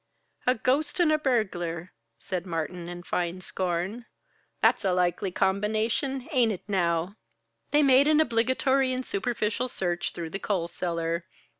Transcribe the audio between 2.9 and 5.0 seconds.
fine scorn. "That's a